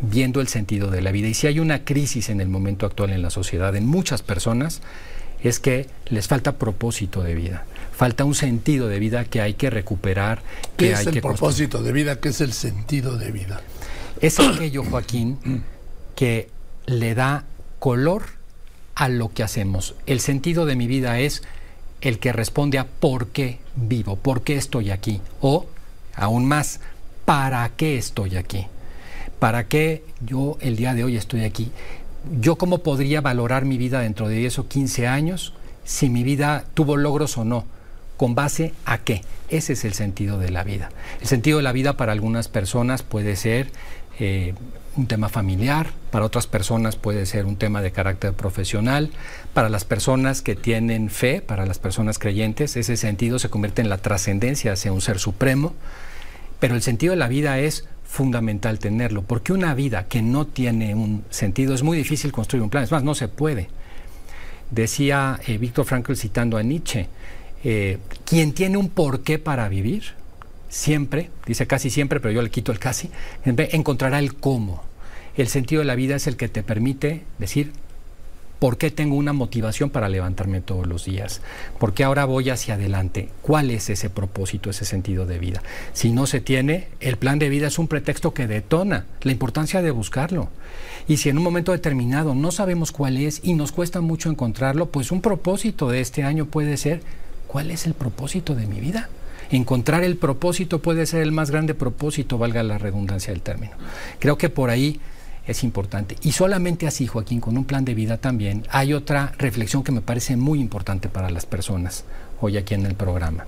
viendo 0.00 0.40
el 0.40 0.48
sentido 0.48 0.90
de 0.90 1.02
la 1.02 1.12
vida. 1.12 1.28
Y 1.28 1.34
si 1.34 1.46
hay 1.46 1.60
una 1.60 1.84
crisis 1.84 2.28
en 2.30 2.40
el 2.40 2.48
momento 2.48 2.86
actual 2.86 3.10
en 3.10 3.22
la 3.22 3.30
sociedad, 3.30 3.74
en 3.76 3.86
muchas 3.86 4.22
personas, 4.22 4.80
es 5.42 5.60
que 5.60 5.88
les 6.06 6.28
falta 6.28 6.56
propósito 6.56 7.22
de 7.22 7.34
vida, 7.34 7.64
falta 7.92 8.24
un 8.24 8.34
sentido 8.34 8.88
de 8.88 8.98
vida 8.98 9.24
que 9.24 9.40
hay 9.40 9.54
que 9.54 9.70
recuperar. 9.70 10.42
¿Qué 10.76 10.92
es 10.92 11.06
el 11.06 11.20
propósito 11.20 11.82
de 11.82 11.92
vida? 11.92 12.20
¿Qué 12.20 12.30
es 12.30 12.40
el 12.40 12.52
sentido 12.52 13.16
de 13.16 13.30
vida? 13.30 13.60
Es 14.20 14.38
aquello, 14.38 14.84
Joaquín, 14.84 15.64
que 16.14 16.50
le 16.86 17.14
da 17.14 17.44
color 17.78 18.22
a 18.94 19.08
lo 19.08 19.32
que 19.32 19.42
hacemos. 19.42 19.94
El 20.06 20.20
sentido 20.20 20.66
de 20.66 20.76
mi 20.76 20.86
vida 20.86 21.20
es 21.20 21.42
el 22.02 22.18
que 22.18 22.32
responde 22.32 22.78
a 22.78 22.86
por 22.86 23.28
qué 23.28 23.58
vivo, 23.76 24.16
por 24.16 24.42
qué 24.42 24.56
estoy 24.56 24.90
aquí, 24.90 25.20
o 25.40 25.66
aún 26.14 26.46
más, 26.46 26.80
para 27.24 27.68
qué 27.70 27.96
estoy 27.96 28.36
aquí, 28.36 28.66
para 29.40 29.66
qué 29.66 30.04
yo 30.24 30.56
el 30.60 30.76
día 30.76 30.94
de 30.94 31.02
hoy 31.02 31.16
estoy 31.16 31.42
aquí. 31.42 31.72
Yo 32.40 32.56
cómo 32.56 32.78
podría 32.78 33.20
valorar 33.22 33.64
mi 33.64 33.78
vida 33.78 34.00
dentro 34.00 34.28
de 34.28 34.36
10 34.36 34.60
o 34.60 34.68
15 34.68 35.08
años 35.08 35.54
si 35.82 36.08
mi 36.08 36.22
vida 36.22 36.66
tuvo 36.74 36.96
logros 36.96 37.36
o 37.38 37.44
no, 37.44 37.64
con 38.16 38.34
base 38.34 38.74
a 38.84 38.98
qué. 38.98 39.22
Ese 39.48 39.72
es 39.72 39.84
el 39.84 39.94
sentido 39.94 40.38
de 40.38 40.50
la 40.50 40.62
vida. 40.62 40.90
El 41.20 41.26
sentido 41.26 41.56
de 41.56 41.64
la 41.64 41.72
vida 41.72 41.96
para 41.96 42.12
algunas 42.12 42.48
personas 42.48 43.02
puede 43.02 43.34
ser 43.34 43.72
eh, 44.20 44.54
un 44.96 45.06
tema 45.06 45.30
familiar, 45.30 45.88
para 46.10 46.26
otras 46.26 46.46
personas 46.46 46.96
puede 46.96 47.24
ser 47.24 47.46
un 47.46 47.56
tema 47.56 47.80
de 47.80 47.92
carácter 47.92 48.34
profesional, 48.34 49.10
para 49.54 49.70
las 49.70 49.86
personas 49.86 50.42
que 50.42 50.54
tienen 50.54 51.08
fe, 51.08 51.40
para 51.40 51.64
las 51.64 51.78
personas 51.78 52.18
creyentes, 52.18 52.76
ese 52.76 52.98
sentido 52.98 53.38
se 53.38 53.48
convierte 53.48 53.80
en 53.80 53.88
la 53.88 53.98
trascendencia 53.98 54.74
hacia 54.74 54.92
un 54.92 55.00
ser 55.00 55.18
supremo, 55.18 55.72
pero 56.58 56.74
el 56.74 56.82
sentido 56.82 57.12
de 57.12 57.16
la 57.16 57.28
vida 57.28 57.58
es 57.58 57.86
fundamental 58.10 58.80
tenerlo, 58.80 59.22
porque 59.22 59.52
una 59.52 59.72
vida 59.72 60.08
que 60.08 60.20
no 60.20 60.44
tiene 60.44 60.96
un 60.96 61.24
sentido 61.30 61.74
es 61.74 61.84
muy 61.84 61.96
difícil 61.96 62.32
construir 62.32 62.64
un 62.64 62.68
plan, 62.68 62.82
es 62.82 62.90
más, 62.90 63.04
no 63.04 63.14
se 63.14 63.28
puede. 63.28 63.68
Decía 64.72 65.38
eh, 65.46 65.58
Víctor 65.58 65.84
Frankl 65.84 66.14
citando 66.14 66.56
a 66.56 66.62
Nietzsche, 66.64 67.06
eh, 67.62 67.98
quien 68.24 68.52
tiene 68.52 68.76
un 68.78 68.88
porqué 68.88 69.38
para 69.38 69.68
vivir, 69.68 70.02
siempre, 70.68 71.30
dice 71.46 71.68
casi 71.68 71.88
siempre, 71.88 72.18
pero 72.18 72.32
yo 72.32 72.42
le 72.42 72.50
quito 72.50 72.72
el 72.72 72.80
casi, 72.80 73.10
encontrará 73.44 74.18
el 74.18 74.34
cómo. 74.34 74.82
El 75.36 75.46
sentido 75.46 75.78
de 75.78 75.86
la 75.86 75.94
vida 75.94 76.16
es 76.16 76.26
el 76.26 76.36
que 76.36 76.48
te 76.48 76.64
permite 76.64 77.22
decir, 77.38 77.72
¿por 78.60 78.76
qué 78.76 78.90
tengo 78.90 79.16
una 79.16 79.32
motivación 79.32 79.90
para 79.90 80.08
levantarme 80.08 80.60
todos 80.60 80.86
los 80.86 81.06
días? 81.06 81.40
¿Por 81.78 81.94
qué 81.94 82.04
ahora 82.04 82.26
voy 82.26 82.50
hacia 82.50 82.74
adelante? 82.74 83.30
¿Cuál 83.42 83.70
es 83.70 83.90
ese 83.90 84.10
propósito, 84.10 84.70
ese 84.70 84.84
sentido 84.84 85.26
de 85.26 85.38
vida? 85.38 85.62
Si 85.94 86.12
no 86.12 86.26
se 86.26 86.40
tiene, 86.40 86.88
el 87.00 87.16
plan 87.16 87.38
de 87.38 87.48
vida 87.48 87.66
es 87.66 87.78
un 87.78 87.88
pretexto 87.88 88.34
que 88.34 88.46
detona 88.46 89.06
la 89.22 89.32
importancia 89.32 89.82
de 89.82 89.90
buscarlo. 89.90 90.50
Y 91.08 91.16
si 91.16 91.30
en 91.30 91.38
un 91.38 91.44
momento 91.44 91.72
determinado 91.72 92.34
no 92.34 92.52
sabemos 92.52 92.92
cuál 92.92 93.16
es 93.16 93.40
y 93.42 93.54
nos 93.54 93.72
cuesta 93.72 94.02
mucho 94.02 94.28
encontrarlo, 94.28 94.90
pues 94.90 95.10
un 95.10 95.22
propósito 95.22 95.88
de 95.88 96.02
este 96.02 96.22
año 96.22 96.44
puede 96.44 96.76
ser, 96.76 97.00
¿cuál 97.46 97.70
es 97.70 97.86
el 97.86 97.94
propósito 97.94 98.54
de 98.54 98.66
mi 98.66 98.78
vida? 98.78 99.08
encontrar 99.52 100.04
el 100.04 100.16
propósito 100.16 100.80
puede 100.80 101.06
ser 101.06 101.22
el 101.22 101.32
más 101.32 101.50
grande 101.50 101.74
propósito, 101.74 102.38
valga 102.38 102.62
la 102.62 102.78
redundancia 102.78 103.32
del 103.32 103.42
término. 103.42 103.72
Creo 104.20 104.38
que 104.38 104.48
por 104.48 104.70
ahí 104.70 105.00
es 105.50 105.64
importante. 105.64 106.16
Y 106.22 106.32
solamente 106.32 106.86
así, 106.86 107.06
Joaquín, 107.06 107.40
con 107.40 107.56
un 107.56 107.64
plan 107.64 107.84
de 107.84 107.94
vida 107.94 108.18
también, 108.18 108.66
hay 108.70 108.92
otra 108.92 109.32
reflexión 109.38 109.82
que 109.82 109.92
me 109.92 110.00
parece 110.00 110.36
muy 110.36 110.60
importante 110.60 111.08
para 111.08 111.30
las 111.30 111.46
personas 111.46 112.04
hoy 112.40 112.56
aquí 112.56 112.74
en 112.74 112.86
el 112.86 112.94
programa, 112.94 113.46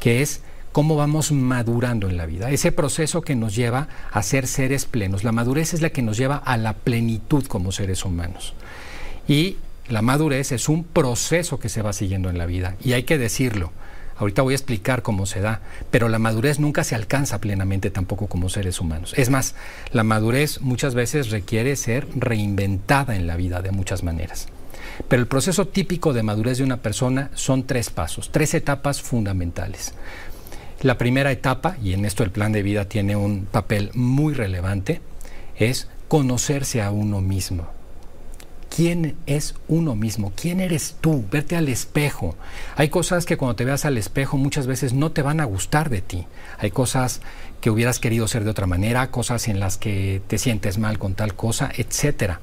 que 0.00 0.22
es 0.22 0.42
cómo 0.72 0.96
vamos 0.96 1.30
madurando 1.30 2.08
en 2.08 2.16
la 2.16 2.26
vida. 2.26 2.50
Ese 2.50 2.72
proceso 2.72 3.22
que 3.22 3.36
nos 3.36 3.54
lleva 3.54 3.88
a 4.10 4.22
ser 4.22 4.46
seres 4.46 4.86
plenos. 4.86 5.22
La 5.22 5.32
madurez 5.32 5.72
es 5.72 5.80
la 5.80 5.90
que 5.90 6.02
nos 6.02 6.16
lleva 6.16 6.36
a 6.36 6.56
la 6.56 6.72
plenitud 6.72 7.46
como 7.46 7.70
seres 7.70 8.04
humanos. 8.04 8.54
Y 9.28 9.56
la 9.88 10.02
madurez 10.02 10.50
es 10.50 10.68
un 10.68 10.82
proceso 10.82 11.58
que 11.58 11.68
se 11.68 11.80
va 11.80 11.92
siguiendo 11.92 12.28
en 12.28 12.38
la 12.38 12.46
vida. 12.46 12.74
Y 12.82 12.92
hay 12.92 13.04
que 13.04 13.18
decirlo. 13.18 13.70
Ahorita 14.16 14.42
voy 14.42 14.54
a 14.54 14.56
explicar 14.56 15.02
cómo 15.02 15.26
se 15.26 15.40
da, 15.40 15.60
pero 15.90 16.08
la 16.08 16.18
madurez 16.18 16.60
nunca 16.60 16.84
se 16.84 16.94
alcanza 16.94 17.40
plenamente 17.40 17.90
tampoco 17.90 18.28
como 18.28 18.48
seres 18.48 18.80
humanos. 18.80 19.12
Es 19.16 19.30
más, 19.30 19.54
la 19.92 20.04
madurez 20.04 20.60
muchas 20.60 20.94
veces 20.94 21.30
requiere 21.30 21.76
ser 21.76 22.06
reinventada 22.14 23.16
en 23.16 23.26
la 23.26 23.36
vida 23.36 23.60
de 23.62 23.72
muchas 23.72 24.02
maneras. 24.02 24.48
Pero 25.08 25.20
el 25.20 25.28
proceso 25.28 25.66
típico 25.66 26.12
de 26.12 26.22
madurez 26.22 26.58
de 26.58 26.64
una 26.64 26.76
persona 26.76 27.30
son 27.34 27.66
tres 27.66 27.90
pasos, 27.90 28.30
tres 28.30 28.54
etapas 28.54 29.02
fundamentales. 29.02 29.94
La 30.82 30.98
primera 30.98 31.32
etapa, 31.32 31.76
y 31.82 31.92
en 31.94 32.04
esto 32.04 32.22
el 32.22 32.30
plan 32.30 32.52
de 32.52 32.62
vida 32.62 32.84
tiene 32.84 33.16
un 33.16 33.46
papel 33.46 33.90
muy 33.94 34.34
relevante, 34.34 35.00
es 35.56 35.88
conocerse 36.08 36.82
a 36.82 36.90
uno 36.90 37.20
mismo. 37.20 37.68
¿Quién 38.74 39.14
es 39.26 39.54
uno 39.68 39.94
mismo? 39.94 40.32
¿Quién 40.34 40.58
eres 40.58 40.96
tú? 41.00 41.24
Verte 41.30 41.54
al 41.54 41.68
espejo. 41.68 42.34
Hay 42.74 42.88
cosas 42.88 43.24
que 43.24 43.36
cuando 43.36 43.54
te 43.54 43.64
veas 43.64 43.84
al 43.84 43.96
espejo 43.96 44.36
muchas 44.36 44.66
veces 44.66 44.94
no 44.94 45.12
te 45.12 45.22
van 45.22 45.38
a 45.38 45.44
gustar 45.44 45.90
de 45.90 46.00
ti. 46.00 46.26
Hay 46.58 46.72
cosas 46.72 47.20
que 47.60 47.70
hubieras 47.70 48.00
querido 48.00 48.26
ser 48.26 48.42
de 48.42 48.50
otra 48.50 48.66
manera, 48.66 49.12
cosas 49.12 49.46
en 49.46 49.60
las 49.60 49.76
que 49.76 50.22
te 50.26 50.38
sientes 50.38 50.78
mal 50.78 50.98
con 50.98 51.14
tal 51.14 51.34
cosa, 51.34 51.70
etcétera. 51.76 52.40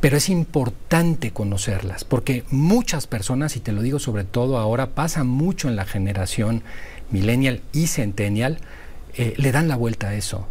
Pero 0.00 0.16
es 0.16 0.28
importante 0.28 1.32
conocerlas, 1.32 2.04
porque 2.04 2.44
muchas 2.50 3.08
personas, 3.08 3.56
y 3.56 3.60
te 3.60 3.72
lo 3.72 3.82
digo 3.82 3.98
sobre 3.98 4.22
todo 4.22 4.58
ahora, 4.58 4.90
pasa 4.90 5.24
mucho 5.24 5.68
en 5.68 5.74
la 5.74 5.86
generación 5.86 6.62
millennial 7.10 7.62
y 7.72 7.88
centennial, 7.88 8.58
eh, 9.16 9.34
le 9.38 9.50
dan 9.50 9.66
la 9.66 9.74
vuelta 9.74 10.10
a 10.10 10.14
eso. 10.14 10.46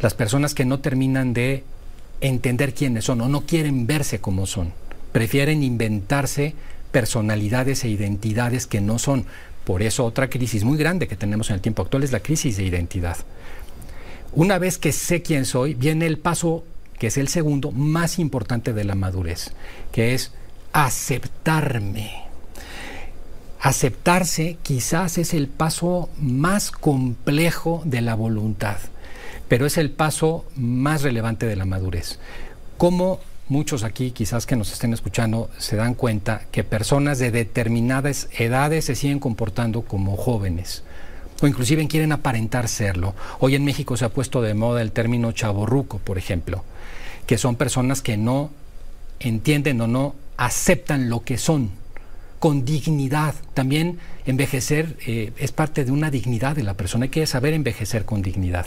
Las 0.00 0.14
personas 0.14 0.54
que 0.54 0.64
no 0.64 0.80
terminan 0.80 1.34
de 1.34 1.64
entender 2.22 2.72
quiénes 2.72 3.04
son 3.04 3.20
o 3.20 3.28
no 3.28 3.42
quieren 3.42 3.86
verse 3.86 4.20
como 4.20 4.46
son, 4.46 4.72
prefieren 5.12 5.62
inventarse 5.62 6.54
personalidades 6.90 7.84
e 7.84 7.88
identidades 7.88 8.66
que 8.66 8.80
no 8.80 8.98
son. 8.98 9.26
Por 9.64 9.82
eso 9.82 10.04
otra 10.04 10.30
crisis 10.30 10.64
muy 10.64 10.78
grande 10.78 11.08
que 11.08 11.16
tenemos 11.16 11.50
en 11.50 11.54
el 11.56 11.60
tiempo 11.60 11.82
actual 11.82 12.02
es 12.02 12.12
la 12.12 12.20
crisis 12.20 12.56
de 12.56 12.64
identidad. 12.64 13.16
Una 14.32 14.58
vez 14.58 14.78
que 14.78 14.92
sé 14.92 15.22
quién 15.22 15.44
soy, 15.44 15.74
viene 15.74 16.06
el 16.06 16.18
paso 16.18 16.64
que 16.98 17.08
es 17.08 17.18
el 17.18 17.28
segundo 17.28 17.72
más 17.72 18.18
importante 18.18 18.72
de 18.72 18.84
la 18.84 18.94
madurez, 18.94 19.52
que 19.90 20.14
es 20.14 20.32
aceptarme. 20.72 22.22
Aceptarse 23.60 24.56
quizás 24.62 25.18
es 25.18 25.34
el 25.34 25.48
paso 25.48 26.08
más 26.18 26.70
complejo 26.70 27.82
de 27.84 28.00
la 28.00 28.14
voluntad, 28.14 28.78
pero 29.52 29.66
es 29.66 29.76
el 29.76 29.90
paso 29.90 30.46
más 30.56 31.02
relevante 31.02 31.44
de 31.44 31.56
la 31.56 31.66
madurez. 31.66 32.18
Como 32.78 33.20
muchos 33.48 33.84
aquí 33.84 34.10
quizás 34.10 34.46
que 34.46 34.56
nos 34.56 34.72
estén 34.72 34.94
escuchando 34.94 35.50
se 35.58 35.76
dan 35.76 35.92
cuenta 35.92 36.46
que 36.50 36.64
personas 36.64 37.18
de 37.18 37.30
determinadas 37.30 38.30
edades 38.32 38.86
se 38.86 38.94
siguen 38.94 39.18
comportando 39.18 39.82
como 39.82 40.16
jóvenes 40.16 40.84
o 41.42 41.46
inclusive 41.46 41.86
quieren 41.86 42.12
aparentar 42.12 42.66
serlo. 42.66 43.14
Hoy 43.40 43.54
en 43.54 43.66
México 43.66 43.94
se 43.98 44.06
ha 44.06 44.08
puesto 44.08 44.40
de 44.40 44.54
moda 44.54 44.80
el 44.80 44.90
término 44.90 45.32
chaborruco, 45.32 45.98
por 45.98 46.16
ejemplo, 46.16 46.64
que 47.26 47.36
son 47.36 47.56
personas 47.56 48.00
que 48.00 48.16
no 48.16 48.48
entienden 49.20 49.82
o 49.82 49.86
no 49.86 50.14
aceptan 50.38 51.10
lo 51.10 51.24
que 51.24 51.36
son 51.36 51.72
con 52.42 52.64
dignidad. 52.64 53.36
También 53.54 54.00
envejecer 54.26 54.96
eh, 55.06 55.30
es 55.36 55.52
parte 55.52 55.84
de 55.84 55.92
una 55.92 56.10
dignidad 56.10 56.56
de 56.56 56.64
la 56.64 56.74
persona. 56.74 57.04
Hay 57.04 57.08
que 57.08 57.24
saber 57.24 57.54
envejecer 57.54 58.04
con 58.04 58.20
dignidad. 58.20 58.66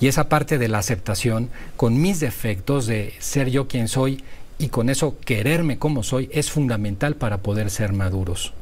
Y 0.00 0.06
esa 0.06 0.30
parte 0.30 0.56
de 0.56 0.68
la 0.68 0.78
aceptación, 0.78 1.50
con 1.76 2.00
mis 2.00 2.20
defectos, 2.20 2.86
de 2.86 3.12
ser 3.18 3.50
yo 3.50 3.68
quien 3.68 3.88
soy 3.88 4.24
y 4.58 4.68
con 4.68 4.88
eso 4.88 5.18
quererme 5.26 5.78
como 5.78 6.02
soy, 6.04 6.30
es 6.32 6.50
fundamental 6.50 7.16
para 7.16 7.42
poder 7.42 7.68
ser 7.68 7.92
maduros. 7.92 8.54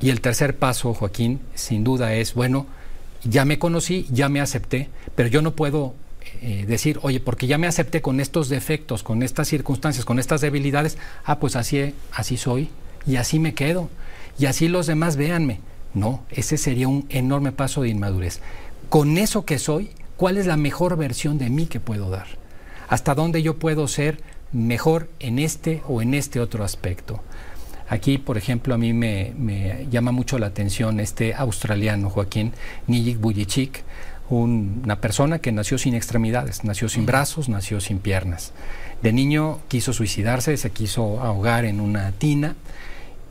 Y 0.00 0.08
el 0.08 0.22
tercer 0.22 0.56
paso, 0.56 0.94
Joaquín, 0.94 1.40
sin 1.54 1.84
duda 1.84 2.14
es, 2.14 2.32
bueno, 2.32 2.64
ya 3.24 3.44
me 3.44 3.58
conocí, 3.58 4.06
ya 4.10 4.30
me 4.30 4.40
acepté, 4.40 4.88
pero 5.14 5.28
yo 5.28 5.42
no 5.42 5.54
puedo 5.54 5.92
eh, 6.40 6.64
decir, 6.66 6.98
oye, 7.02 7.20
porque 7.20 7.46
ya 7.46 7.58
me 7.58 7.66
acepté 7.66 8.00
con 8.00 8.20
estos 8.20 8.48
defectos, 8.48 9.02
con 9.02 9.22
estas 9.22 9.48
circunstancias, 9.48 10.06
con 10.06 10.18
estas 10.18 10.40
debilidades, 10.40 10.96
ah, 11.26 11.38
pues 11.38 11.56
así, 11.56 11.92
así 12.10 12.38
soy, 12.38 12.70
y 13.08 13.16
así 13.16 13.40
me 13.40 13.54
quedo. 13.54 13.88
Y 14.38 14.46
así 14.46 14.68
los 14.68 14.86
demás 14.86 15.16
véanme. 15.16 15.60
No, 15.94 16.22
ese 16.30 16.58
sería 16.58 16.86
un 16.86 17.06
enorme 17.08 17.50
paso 17.50 17.82
de 17.82 17.88
inmadurez. 17.88 18.40
Con 18.90 19.18
eso 19.18 19.44
que 19.44 19.58
soy, 19.58 19.90
¿cuál 20.16 20.36
es 20.36 20.46
la 20.46 20.56
mejor 20.56 20.96
versión 20.96 21.38
de 21.38 21.48
mí 21.48 21.66
que 21.66 21.80
puedo 21.80 22.10
dar? 22.10 22.26
¿Hasta 22.88 23.14
dónde 23.14 23.42
yo 23.42 23.58
puedo 23.58 23.88
ser 23.88 24.20
mejor 24.52 25.08
en 25.18 25.38
este 25.38 25.82
o 25.88 26.02
en 26.02 26.14
este 26.14 26.38
otro 26.38 26.62
aspecto? 26.62 27.22
Aquí, 27.88 28.18
por 28.18 28.36
ejemplo, 28.36 28.74
a 28.74 28.78
mí 28.78 28.92
me, 28.92 29.86
llama 29.90 30.12
mucho 30.12 30.38
la 30.38 30.48
atención 30.48 31.00
este 31.00 31.34
australiano, 31.34 32.10
Joaquín 32.10 32.52
Nijik 32.86 33.18
Bujicic, 33.18 33.82
una 34.28 35.00
persona 35.00 35.38
que 35.38 35.52
nació 35.52 35.78
sin 35.78 35.94
extremidades, 35.94 36.64
nació 36.64 36.90
sin 36.90 37.06
brazos, 37.06 37.48
nació 37.48 37.80
sin 37.80 37.98
piernas. 37.98 38.52
De 39.02 39.14
niño 39.14 39.60
quiso 39.68 39.94
suicidarse, 39.94 40.54
se 40.58 40.70
quiso 40.70 41.20
ahogar 41.22 41.64
en 41.64 41.80
una 41.80 42.12
tina 42.12 42.56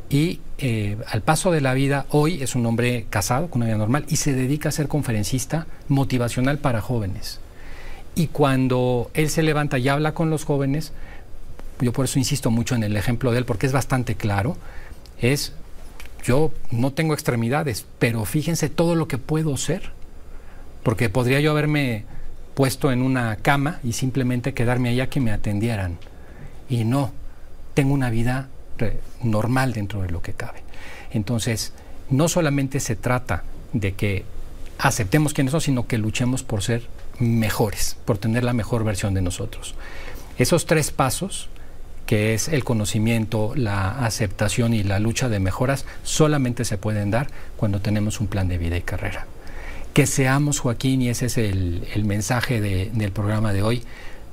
y 0.09 0.39
eh, 0.57 0.97
al 1.07 1.21
paso 1.21 1.51
de 1.51 1.61
la 1.61 1.73
vida, 1.73 2.05
hoy 2.09 2.41
es 2.41 2.55
un 2.55 2.65
hombre 2.65 3.05
casado 3.09 3.49
con 3.49 3.61
una 3.61 3.67
vida 3.67 3.77
normal 3.77 4.05
y 4.07 4.15
se 4.15 4.33
dedica 4.33 4.69
a 4.69 4.71
ser 4.71 4.87
conferencista 4.87 5.67
motivacional 5.89 6.59
para 6.59 6.81
jóvenes. 6.81 7.39
Y 8.15 8.27
cuando 8.27 9.11
él 9.13 9.29
se 9.29 9.43
levanta 9.43 9.77
y 9.77 9.89
habla 9.89 10.13
con 10.13 10.29
los 10.29 10.45
jóvenes, 10.45 10.93
yo 11.81 11.93
por 11.93 12.05
eso 12.05 12.19
insisto 12.19 12.49
mucho 12.49 12.73
en 12.73 12.83
el 12.83 12.95
ejemplo 12.95 13.31
de 13.31 13.39
él, 13.39 13.45
porque 13.45 13.67
es 13.67 13.73
bastante 13.73 14.15
claro, 14.15 14.57
es, 15.21 15.53
yo 16.23 16.51
no 16.71 16.93
tengo 16.93 17.13
extremidades, 17.13 17.85
pero 17.99 18.25
fíjense 18.25 18.69
todo 18.69 18.95
lo 18.95 19.07
que 19.07 19.17
puedo 19.17 19.57
ser, 19.57 19.91
porque 20.83 21.09
podría 21.09 21.41
yo 21.41 21.51
haberme 21.51 22.05
puesto 22.55 22.91
en 22.91 23.01
una 23.01 23.35
cama 23.35 23.79
y 23.83 23.93
simplemente 23.93 24.53
quedarme 24.53 24.89
allá 24.89 25.09
que 25.09 25.19
me 25.19 25.31
atendieran. 25.31 25.99
Y 26.69 26.85
no, 26.85 27.11
tengo 27.75 27.93
una 27.93 28.09
vida 28.09 28.49
normal 29.21 29.73
dentro 29.73 30.01
de 30.01 30.09
lo 30.09 30.21
que 30.21 30.33
cabe. 30.33 30.63
Entonces, 31.11 31.73
no 32.09 32.27
solamente 32.27 32.79
se 32.79 32.95
trata 32.95 33.43
de 33.73 33.93
que 33.93 34.25
aceptemos 34.79 35.33
quiénes 35.33 35.51
somos, 35.51 35.63
sino 35.63 35.87
que 35.87 35.97
luchemos 35.97 36.43
por 36.43 36.61
ser 36.63 36.87
mejores, 37.19 37.97
por 38.05 38.17
tener 38.17 38.43
la 38.43 38.53
mejor 38.53 38.83
versión 38.83 39.13
de 39.13 39.21
nosotros. 39.21 39.75
Esos 40.37 40.65
tres 40.65 40.91
pasos, 40.91 41.49
que 42.05 42.33
es 42.33 42.47
el 42.47 42.63
conocimiento, 42.63 43.53
la 43.55 44.05
aceptación 44.05 44.73
y 44.73 44.83
la 44.83 44.99
lucha 44.99 45.29
de 45.29 45.39
mejoras, 45.39 45.85
solamente 46.03 46.63
se 46.63 46.77
pueden 46.77 47.11
dar 47.11 47.27
cuando 47.57 47.81
tenemos 47.81 48.19
un 48.19 48.27
plan 48.27 48.47
de 48.47 48.57
vida 48.57 48.77
y 48.77 48.81
carrera. 48.81 49.25
Que 49.93 50.05
seamos, 50.05 50.59
Joaquín, 50.59 51.01
y 51.01 51.09
ese 51.09 51.25
es 51.25 51.37
el, 51.37 52.03
mensaje 52.05 52.61
del 52.61 53.11
programa 53.11 53.51
de 53.51 53.63
hoy, 53.63 53.83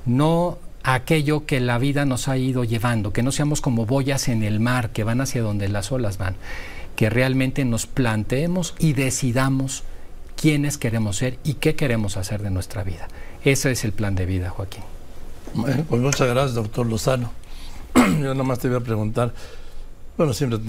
no 0.05 0.59
aquello 0.93 1.45
que 1.45 1.59
la 1.59 1.79
vida 1.79 2.05
nos 2.05 2.27
ha 2.27 2.37
ido 2.37 2.63
llevando, 2.63 3.11
que 3.11 3.23
no 3.23 3.31
seamos 3.31 3.59
como 3.59 3.87
boyas 3.87 4.27
en 4.27 4.43
el 4.43 4.59
mar 4.59 4.91
que 4.91 5.03
van 5.03 5.19
hacia 5.19 5.41
donde 5.41 5.67
las 5.67 5.91
olas 5.91 6.19
van, 6.19 6.35
que 6.95 7.09
realmente 7.09 7.65
nos 7.65 7.87
planteemos 7.87 8.75
y 8.77 8.93
decidamos 8.93 9.83
quiénes 10.39 10.77
queremos 10.77 11.17
ser 11.17 11.39
y 11.43 11.55
qué 11.55 11.75
queremos 11.75 12.17
hacer 12.17 12.43
de 12.43 12.51
nuestra 12.51 12.83
vida. 12.83 13.07
Ese 13.43 13.71
es 13.71 13.83
el 13.83 13.93
plan 13.93 14.13
de 14.13 14.27
vida, 14.27 14.51
Joaquín. 14.51 14.83
Bueno, 15.55 15.83
pues 15.89 16.01
muchas 16.01 16.27
gracias, 16.27 16.53
doctor 16.53 16.85
Lozano. 16.85 17.31
Yo 18.21 18.35
nomás 18.35 18.59
te 18.59 18.67
iba 18.67 18.77
a 18.77 18.81
preguntar, 18.81 19.33
bueno, 20.17 20.33
siempre 20.33 20.59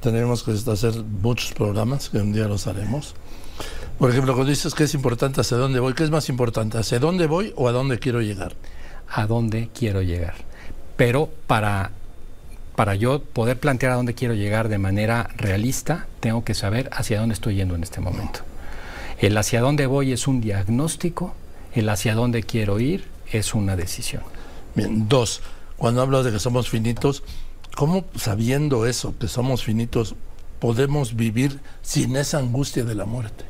tenemos 0.00 0.42
que 0.42 0.50
hacer 0.52 0.94
muchos 1.22 1.52
programas, 1.54 2.10
que 2.10 2.18
un 2.18 2.32
día 2.32 2.48
los 2.48 2.66
haremos. 2.66 3.14
Por 3.98 4.10
ejemplo, 4.10 4.34
cuando 4.34 4.50
dices 4.50 4.74
que 4.74 4.84
es 4.84 4.92
importante 4.92 5.40
hacia 5.40 5.56
dónde 5.56 5.80
voy, 5.80 5.94
¿qué 5.94 6.04
es 6.04 6.10
más 6.10 6.28
importante? 6.28 6.76
¿Hacia 6.76 6.98
dónde 6.98 7.26
voy 7.26 7.54
o 7.56 7.66
a 7.68 7.72
dónde 7.72 7.98
quiero 7.98 8.20
llegar? 8.20 8.54
A 9.08 9.26
dónde 9.26 9.68
quiero 9.74 10.02
llegar. 10.02 10.34
Pero 10.96 11.30
para, 11.46 11.90
para 12.74 12.94
yo 12.94 13.22
poder 13.22 13.58
plantear 13.58 13.92
a 13.92 13.96
dónde 13.96 14.14
quiero 14.14 14.34
llegar 14.34 14.68
de 14.68 14.78
manera 14.78 15.30
realista, 15.36 16.06
tengo 16.20 16.44
que 16.44 16.54
saber 16.54 16.88
hacia 16.92 17.20
dónde 17.20 17.34
estoy 17.34 17.56
yendo 17.56 17.74
en 17.74 17.82
este 17.82 18.00
momento. 18.00 18.40
El 19.18 19.36
hacia 19.38 19.60
dónde 19.60 19.86
voy 19.86 20.12
es 20.12 20.26
un 20.26 20.40
diagnóstico, 20.40 21.34
el 21.74 21.88
hacia 21.88 22.14
dónde 22.14 22.42
quiero 22.42 22.80
ir 22.80 23.04
es 23.32 23.54
una 23.54 23.76
decisión. 23.76 24.22
Bien, 24.74 25.08
dos, 25.08 25.42
cuando 25.76 26.02
hablas 26.02 26.24
de 26.24 26.32
que 26.32 26.38
somos 26.38 26.68
finitos, 26.68 27.22
¿cómo 27.74 28.04
sabiendo 28.16 28.86
eso, 28.86 29.14
que 29.18 29.28
somos 29.28 29.64
finitos, 29.64 30.14
podemos 30.58 31.16
vivir 31.16 31.60
sin 31.82 32.16
esa 32.16 32.38
angustia 32.38 32.84
de 32.84 32.94
la 32.94 33.04
muerte? 33.04 33.44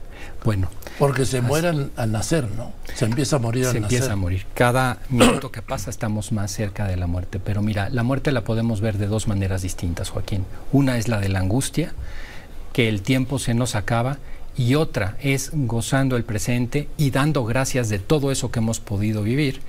Bueno. 0.45 0.69
Porque 0.99 1.27
se 1.27 1.43
muere 1.43 1.69
al, 1.69 2.13
nacer, 2.13 2.49
¿no? 2.57 2.73
Se 2.95 3.05
empieza 3.05 3.37
a 3.37 3.39
morir 3.39 3.67
al 3.67 3.75
nacer. 3.75 3.89
Se 3.89 3.97
empieza 3.97 4.13
a 4.13 4.17
morir. 4.17 4.47
Cada 4.55 4.99
minuto 5.11 5.53
que 5.53 5.63
pasa 5.63 5.91
estamos 5.91 6.33
más 6.33 6.51
cerca 6.51 6.87
de 6.87 6.97
la 6.97 7.07
muerte. 7.07 7.39
Pero 7.39 7.63
mira, 7.63 7.91
la 7.91 8.03
muerte 8.03 8.33
la 8.33 8.45
podemos 8.45 8.81
ver 8.81 8.97
de 8.97 9.07
dos 9.07 9.29
maneras 9.29 9.63
distintas, 9.63 10.11
Joaquín. 10.11 10.45
Una 10.73 10.97
es 10.97 11.09
la 11.09 11.21
de 11.21 11.29
la 11.29 11.41
angustia, 11.41 11.93
que 12.73 12.89
el 12.89 13.03
tiempo 13.03 13.39
se 13.39 13.55
nos 13.55 13.75
acaba, 13.75 14.19
y 14.57 14.75
otra 14.75 15.17
es 15.21 15.51
gozando 15.53 16.17
el 16.17 16.25
presente 16.25 16.89
y 16.97 17.11
dando 17.11 17.45
gracias 17.45 17.89
de 17.89 17.99
todo 17.99 18.33
eso 18.33 18.51
que 18.51 18.61
hemos 18.61 18.81
podido 18.81 19.23
vivir 19.23 19.61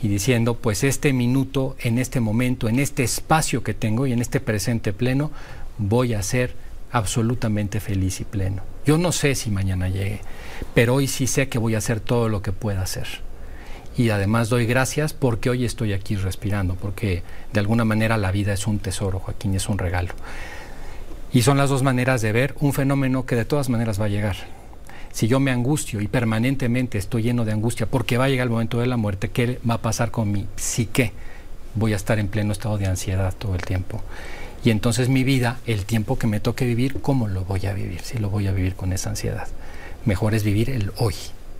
y 0.00 0.08
diciendo, 0.08 0.54
pues 0.54 0.84
este 0.84 1.12
minuto, 1.12 1.76
en 1.80 1.98
este 1.98 2.20
momento, 2.20 2.68
en 2.68 2.78
este 2.78 3.02
espacio 3.02 3.64
que 3.64 3.74
tengo 3.74 4.06
y 4.06 4.12
en 4.12 4.20
este 4.20 4.38
presente 4.38 4.92
pleno, 4.92 5.32
voy 5.78 6.14
a 6.14 6.22
ser 6.22 6.54
absolutamente 6.92 7.80
feliz 7.80 8.20
y 8.20 8.24
pleno. 8.24 8.62
Yo 8.86 8.98
no 8.98 9.12
sé 9.12 9.34
si 9.34 9.50
mañana 9.50 9.88
llegue, 9.88 10.20
pero 10.74 10.94
hoy 10.94 11.08
sí 11.08 11.26
sé 11.26 11.48
que 11.48 11.58
voy 11.58 11.74
a 11.74 11.78
hacer 11.78 12.00
todo 12.00 12.28
lo 12.28 12.42
que 12.42 12.52
pueda 12.52 12.82
hacer. 12.82 13.06
Y 13.96 14.10
además 14.10 14.48
doy 14.48 14.64
gracias 14.64 15.12
porque 15.12 15.50
hoy 15.50 15.64
estoy 15.64 15.92
aquí 15.92 16.16
respirando, 16.16 16.76
porque 16.76 17.22
de 17.52 17.60
alguna 17.60 17.84
manera 17.84 18.16
la 18.16 18.30
vida 18.30 18.52
es 18.52 18.66
un 18.66 18.78
tesoro, 18.78 19.18
Joaquín, 19.18 19.54
es 19.54 19.68
un 19.68 19.76
regalo. 19.76 20.14
Y 21.32 21.42
son 21.42 21.58
las 21.58 21.68
dos 21.68 21.82
maneras 21.82 22.22
de 22.22 22.32
ver 22.32 22.54
un 22.60 22.72
fenómeno 22.72 23.26
que 23.26 23.36
de 23.36 23.44
todas 23.44 23.68
maneras 23.68 24.00
va 24.00 24.06
a 24.06 24.08
llegar. 24.08 24.36
Si 25.12 25.26
yo 25.26 25.40
me 25.40 25.50
angustio 25.50 26.00
y 26.00 26.06
permanentemente 26.06 26.96
estoy 26.96 27.24
lleno 27.24 27.44
de 27.44 27.52
angustia 27.52 27.86
porque 27.86 28.18
va 28.18 28.26
a 28.26 28.28
llegar 28.28 28.46
el 28.46 28.52
momento 28.52 28.78
de 28.78 28.86
la 28.86 28.96
muerte, 28.96 29.30
¿qué 29.30 29.58
va 29.68 29.74
a 29.74 29.82
pasar 29.82 30.10
con 30.10 30.30
mi 30.30 30.46
psique? 30.56 31.12
Voy 31.74 31.92
a 31.92 31.96
estar 31.96 32.18
en 32.18 32.28
pleno 32.28 32.52
estado 32.52 32.78
de 32.78 32.86
ansiedad 32.86 33.34
todo 33.36 33.54
el 33.54 33.62
tiempo. 33.62 34.02
Y 34.68 34.70
entonces 34.70 35.08
mi 35.08 35.24
vida, 35.24 35.56
el 35.66 35.86
tiempo 35.86 36.18
que 36.18 36.26
me 36.26 36.40
toque 36.40 36.66
vivir, 36.66 37.00
¿cómo 37.00 37.26
lo 37.26 37.42
voy 37.46 37.64
a 37.64 37.72
vivir? 37.72 38.02
Si 38.02 38.18
lo 38.18 38.28
voy 38.28 38.48
a 38.48 38.52
vivir 38.52 38.74
con 38.74 38.92
esa 38.92 39.08
ansiedad. 39.08 39.48
Mejor 40.04 40.34
es 40.34 40.44
vivir 40.44 40.68
el 40.68 40.92
hoy, 40.98 41.14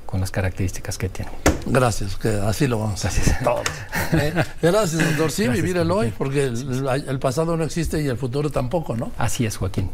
con 0.04 0.20
las 0.20 0.30
características 0.30 0.98
que 0.98 1.08
tiene. 1.08 1.30
Gracias, 1.64 2.16
que 2.16 2.28
así 2.28 2.66
lo 2.66 2.78
vamos 2.78 3.02
a 3.06 3.08
hacer 3.08 3.38
todos. 3.42 3.64
Eh, 4.12 4.34
gracias, 4.60 5.02
doctor. 5.02 5.32
Sí, 5.32 5.48
vivir 5.48 5.78
el 5.78 5.90
hoy, 5.90 6.12
porque 6.18 6.44
el, 6.44 7.18
pasado 7.18 7.56
no 7.56 7.64
existe 7.64 8.02
y 8.02 8.08
el 8.08 8.18
futuro 8.18 8.50
tampoco, 8.50 8.94
¿no? 8.94 9.10
Así 9.16 9.46
es, 9.46 9.56
Joaquín. 9.56 9.88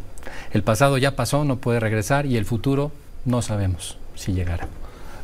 El 0.52 0.64
pasado 0.64 0.99
ya 0.99 1.14
pasó, 1.14 1.44
no 1.44 1.59
puede 1.59 1.78
regresar 1.78 2.26
y 2.26 2.37
el 2.37 2.44
futuro 2.44 2.90
no 3.25 3.42
sabemos 3.42 3.97
si 4.16 4.33
llegará. 4.33 4.66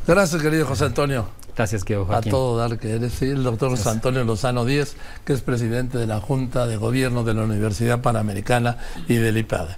Gracias, 0.07 0.41
querido 0.41 0.65
José 0.65 0.85
Antonio. 0.85 1.27
Gracias, 1.55 1.83
que 1.83 1.95
A 1.95 2.21
todo 2.21 2.57
dar 2.57 2.79
que 2.79 2.91
eres 2.91 3.21
el 3.21 3.43
doctor 3.43 3.71
José 3.71 3.89
Antonio 3.89 4.23
Lozano 4.23 4.65
Díez, 4.65 4.95
que 5.25 5.33
es 5.33 5.41
presidente 5.41 5.97
de 5.97 6.07
la 6.07 6.19
Junta 6.19 6.65
de 6.65 6.77
Gobierno 6.77 7.23
de 7.23 7.33
la 7.33 7.43
Universidad 7.43 8.01
Panamericana 8.01 8.77
y 9.07 9.15
del 9.15 9.37
IPAD. 9.37 9.77